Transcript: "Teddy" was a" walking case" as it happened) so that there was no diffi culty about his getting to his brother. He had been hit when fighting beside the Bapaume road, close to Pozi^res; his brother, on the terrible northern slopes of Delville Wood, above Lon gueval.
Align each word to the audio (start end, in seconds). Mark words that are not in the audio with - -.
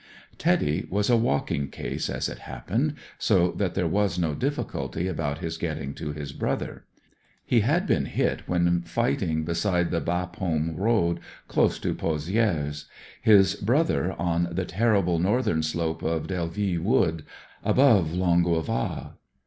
"Teddy" 0.39 0.87
was 0.89 1.11
a" 1.11 1.15
walking 1.15 1.67
case" 1.67 2.09
as 2.09 2.27
it 2.27 2.39
happened) 2.49 2.95
so 3.19 3.51
that 3.51 3.75
there 3.75 3.85
was 3.85 4.17
no 4.17 4.33
diffi 4.33 4.65
culty 4.67 5.07
about 5.07 5.37
his 5.37 5.59
getting 5.59 5.93
to 5.93 6.11
his 6.11 6.33
brother. 6.33 6.85
He 7.45 7.59
had 7.59 7.85
been 7.85 8.05
hit 8.05 8.41
when 8.49 8.81
fighting 8.81 9.43
beside 9.45 9.91
the 9.91 10.01
Bapaume 10.01 10.75
road, 10.75 11.19
close 11.47 11.77
to 11.77 11.93
Pozi^res; 11.93 12.85
his 13.21 13.53
brother, 13.53 14.13
on 14.13 14.47
the 14.51 14.65
terrible 14.65 15.19
northern 15.19 15.61
slopes 15.61 16.03
of 16.03 16.25
Delville 16.25 16.81
Wood, 16.81 17.23
above 17.63 18.11
Lon 18.11 18.43
gueval. 18.43 19.11